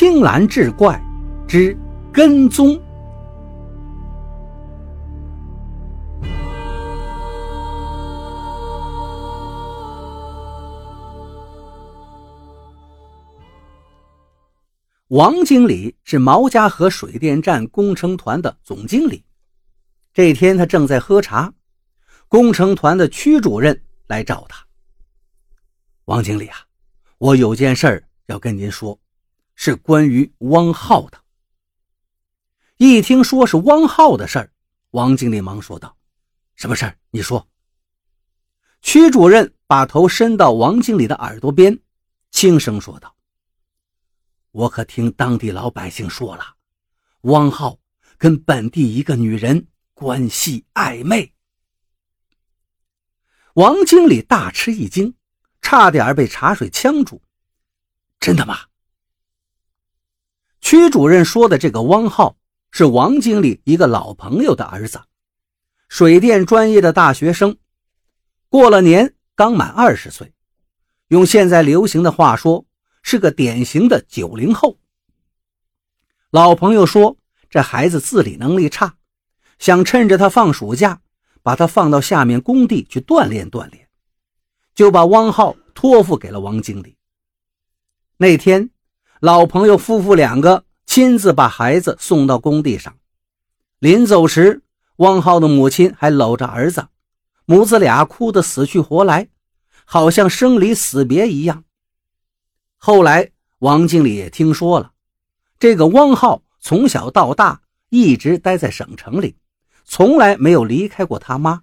[0.00, 0.98] 青蓝志怪
[1.46, 1.76] 之
[2.10, 2.80] 跟踪。
[15.08, 19.22] 王经理是毛家河水电站工程团的总经理。
[20.14, 21.52] 这天，他正在喝茶，
[22.26, 24.64] 工程团的区主任来找他。
[26.06, 26.56] 王经理啊，
[27.18, 28.98] 我有件事要跟您说，
[29.62, 31.22] 是关于汪浩的。
[32.78, 34.50] 一听说是汪浩的事儿，
[34.92, 35.98] 王经理忙说道
[36.56, 36.96] ：“什么事儿？
[37.10, 37.46] 你说。”
[38.80, 41.78] 区主任把头伸到王经理的耳朵边，
[42.30, 43.14] 轻声说道。
[44.52, 46.56] 我可听当地老百姓说了，
[47.24, 47.78] 汪浩
[48.16, 51.34] 跟本地一个女人关系暧昧。
[53.52, 55.14] 王经理大吃一惊，
[55.60, 57.20] 差点被茶水呛住。
[58.18, 58.60] 真的吗？
[60.60, 62.36] 区主任说的这个汪浩
[62.70, 65.00] 是王经理一个老朋友的儿子，
[65.88, 67.56] 水电专业的大学生，
[68.48, 70.32] 过了年刚满二十岁，
[71.08, 72.66] 用现在流行的话说。
[73.02, 74.78] 是个典型的九零后。
[76.30, 77.16] 老朋友说，
[77.48, 78.94] 这孩子自理能力差，
[79.58, 81.00] 想趁着他放暑假，
[81.42, 83.88] 把他放到下面工地去锻炼锻炼，
[84.74, 86.98] 就把汪浩托付给了王经理。
[88.18, 88.68] 那天，
[89.20, 92.96] 老朋友夫妇两个亲自把孩子送到工地上，
[93.78, 94.62] 临走时，
[94.96, 96.88] 汪浩的母亲还搂着儿子，
[97.44, 99.28] 母子俩哭得死去活来，
[99.84, 101.64] 好像生离死别一样。
[102.78, 104.92] 后来，王经理也听说了，
[105.58, 109.36] 这个汪浩从小到大一直待在省城里，
[109.84, 111.60] 从来没有离开过他妈，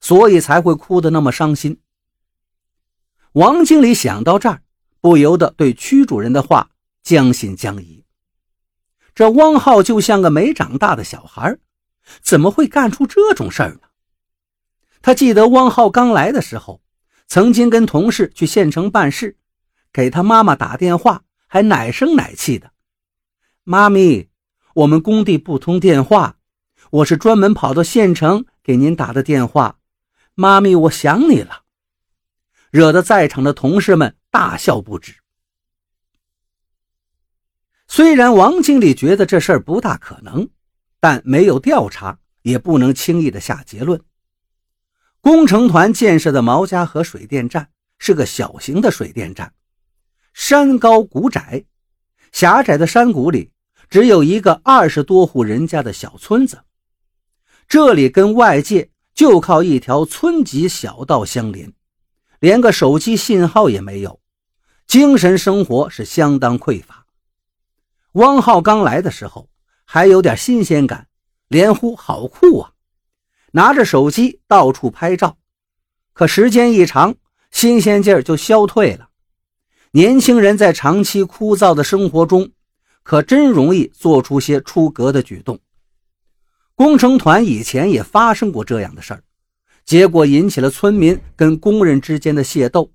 [0.00, 1.78] 所以才会哭得那么伤心。
[3.34, 4.62] 王经理想到这儿，
[5.00, 6.68] 不由得对区主任的话
[7.02, 8.04] 将信将疑。
[9.14, 11.58] 这汪浩就像个没长大的小孩，
[12.22, 13.80] 怎么会干出这种事儿呢？
[15.02, 16.82] 他记得汪浩刚来的时候，
[17.26, 19.36] 曾经跟同事去县城办事。
[19.92, 22.70] 给他妈妈打电话，还奶声奶气的
[23.64, 24.28] ：“妈咪，
[24.74, 26.36] 我们工地不通电话，
[26.90, 29.78] 我是专门跑到县城给您打的电话。
[30.34, 31.64] 妈咪，我想你了。”
[32.70, 35.19] 惹得在场的同事们大笑不止。
[37.92, 40.48] 虽然王经理觉得这事儿不大可能，
[41.00, 44.00] 但没有调查也不能轻易的下结论。
[45.20, 47.68] 工程团建设的毛家河水电站
[47.98, 49.52] 是个小型的水电站。
[50.32, 51.64] 山高谷窄，
[52.30, 53.50] 狭窄的山谷里
[53.88, 56.60] 只有一个二十多户人家的小村子。
[57.66, 61.72] 这里跟外界就靠一条村级小道相连，
[62.38, 64.20] 连个手机信号也没有，
[64.86, 66.99] 精神生活是相当匮乏。
[68.12, 69.48] 汪浩刚来的时候
[69.84, 71.06] 还有点新鲜感，
[71.46, 72.72] 连呼好酷啊，
[73.52, 75.36] 拿着手机到处拍照。
[76.12, 77.14] 可时间一长，
[77.52, 79.08] 新鲜劲儿就消退了。
[79.92, 82.50] 年轻人在长期枯燥的生活中，
[83.02, 85.58] 可真容易做出些出格的举动。
[86.74, 89.22] 工程团以前也发生过这样的事儿，
[89.84, 92.90] 结果引起了村民跟工人之间的械斗，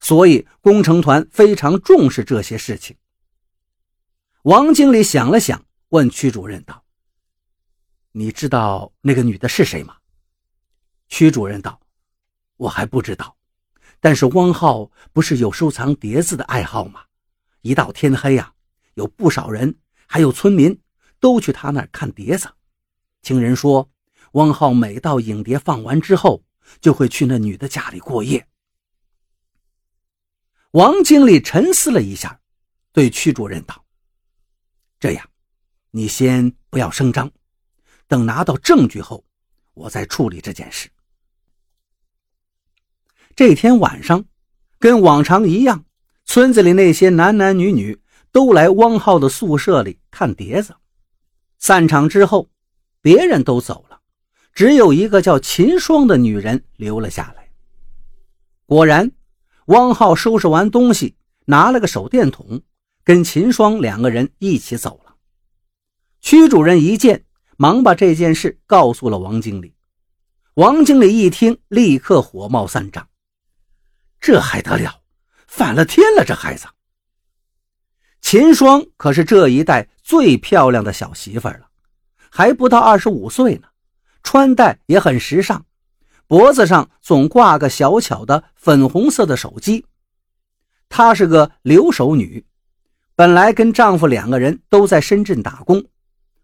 [0.00, 2.96] 所以工程团非常重视这些事情。
[4.48, 6.82] 王经理想了想，问曲主任道
[8.12, 9.98] ：“你知道那个女的是谁吗？”
[11.06, 11.78] 曲主任道
[12.56, 13.36] ：“我还不知道。”
[14.00, 17.02] 但是汪浩不是有收藏碟子的爱好吗？
[17.60, 18.54] 一到天黑呀，
[18.94, 19.76] 有不少人，
[20.06, 20.80] 还有村民，
[21.20, 22.50] 都去他那儿看碟子。
[23.20, 23.90] 听人说，
[24.32, 26.42] 汪浩每到影碟放完之后，
[26.80, 28.48] 就会去那女的家里过夜。
[30.70, 32.40] 王经理沉思了一下，
[32.92, 33.84] 对曲主任道
[35.00, 35.28] ：“这样，
[35.90, 37.30] 你先不要声张，
[38.06, 39.24] 等拿到证据后，
[39.74, 40.88] 我再处理这件事。”
[43.36, 44.24] 这天晚上，
[44.80, 45.84] 跟往常一样，
[46.24, 48.00] 村子里那些男男女女
[48.32, 50.74] 都来汪浩的宿舍里看碟子。
[51.58, 52.50] 散场之后，
[53.00, 54.00] 别人都走了，
[54.52, 57.48] 只有一个叫秦霜的女人留了下来。
[58.66, 59.12] 果然，
[59.66, 62.62] 汪浩收拾完东西，拿了个手电筒，
[63.08, 65.14] 跟秦霜两个人一起走了。
[66.20, 67.24] 区主任一见，
[67.56, 69.74] 忙把这件事告诉了王经理。
[70.56, 73.08] 王经理一听，立刻火冒三丈。
[74.20, 75.00] 这还得了，
[75.46, 76.22] 反了天了！
[76.22, 76.66] 这孩子，
[78.20, 81.70] 秦霜可是这一代最漂亮的小媳妇了，
[82.28, 83.68] 还不到二十五岁呢，
[84.22, 85.64] 穿戴也很时尚，
[86.26, 89.86] 脖子上总挂个小巧的粉红色的手机。
[90.90, 92.44] 她是个留守女，
[93.18, 95.84] 本来跟丈夫两个人都在深圳打工，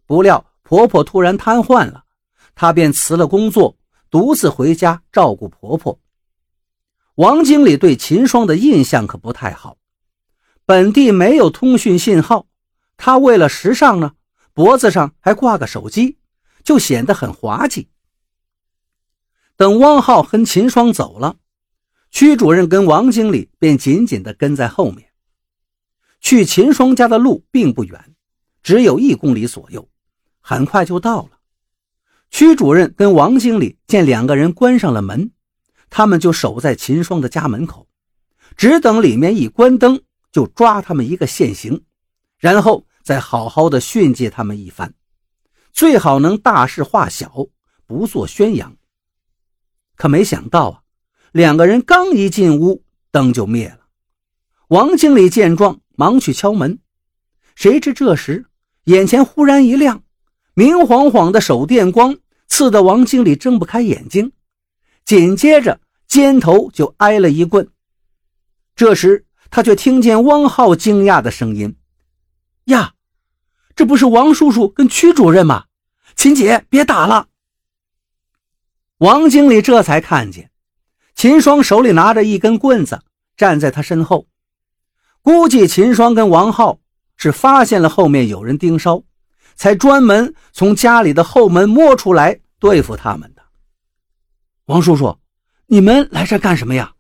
[0.07, 2.03] 不料婆婆突然瘫痪了，
[2.57, 3.77] 她便辞了工作，
[4.11, 6.01] 独自回家照顾婆婆。
[7.15, 9.77] 王经理对秦霜的印象可不太好，
[10.67, 12.49] 本地没有通讯信号，
[12.97, 14.15] 她为了时尚呢，
[14.53, 16.19] 脖子上还挂个手机，
[16.65, 17.89] 就显得很滑稽。
[19.57, 21.37] 等汪浩和秦霜走了，
[22.11, 25.09] 区主任跟王经理便紧紧地跟在后面。
[26.25, 28.17] 去秦霜家的路并不远，
[28.63, 29.87] 只有一公里左右，
[30.41, 31.33] 很快就到了。
[32.31, 35.33] 区主任跟王经理见两个人关上了门，
[35.91, 37.87] 他们就守在秦霜的家门口，
[38.57, 41.85] 只等里面一关灯，就抓他们一个现行，
[42.39, 44.95] 然后再好好的训诫他们一番，
[45.75, 47.49] 最好能大事化小，
[47.85, 48.75] 不做宣扬。
[49.97, 50.81] 可没想到啊，
[51.33, 53.81] 两个人刚一进屋，灯就灭了。
[54.69, 55.83] 王经理见状。
[55.97, 56.79] 忙去敲门，
[57.55, 58.47] 谁知这时
[58.85, 60.03] 眼前忽然一亮，
[60.55, 64.33] 明晃晃的手电光刺得王经理睁不开眼睛，
[65.05, 67.69] 紧接着肩头就挨了一棍。
[68.77, 71.77] 这时他却听见汪浩惊讶的声音
[72.67, 72.95] ：“呀，
[73.77, 75.67] 这不是王叔叔跟区主任吗？
[76.17, 77.29] 秦姐，别打了！”
[78.99, 80.51] 王经理这才看见
[81.15, 83.03] 秦霜手里拿着一根棍子，
[83.37, 84.27] 站在他身后。
[85.25, 86.81] 估计秦霜跟王浩
[87.17, 89.03] 是发现了后面有人盯梢，
[89.55, 93.43] 才专门从家里的后门摸出来对付他们的。
[94.67, 95.19] 王叔叔，
[95.65, 96.93] 你们来这干什么呀？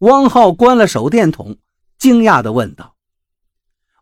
[0.00, 1.56] 汪浩关了手电筒，
[1.96, 2.94] 惊讶地问道。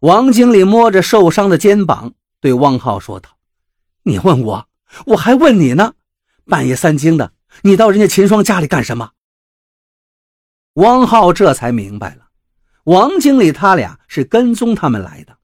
[0.00, 3.31] 王经理摸着受伤的肩膀，对汪浩说道
[4.02, 4.69] ：“你问我，
[5.06, 5.94] 我还问你呢。
[6.44, 7.32] 半夜三更的，
[7.62, 9.12] 你到人家秦霜家里干什么？”
[10.75, 12.25] 汪浩这才明白了。
[12.87, 15.37] 王经理他俩是跟踪他们来的，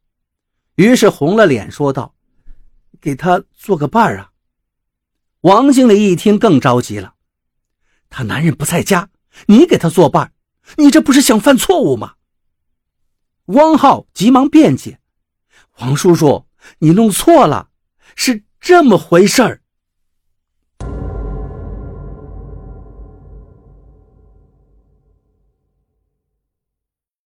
[0.76, 2.14] 于是红了脸说道
[3.02, 4.30] ：“给他做个伴儿啊！”
[5.42, 7.14] 王经理一听更着急了
[8.08, 9.08] ：“他男人不在家，
[9.46, 10.32] 你给他做伴，
[10.76, 12.14] 你这不是想犯错误吗？”
[13.46, 15.00] 汪浩急忙辩解
[15.82, 16.46] ：“王叔叔，
[16.78, 17.70] 你弄错了，
[18.14, 19.61] 是这么回事儿。”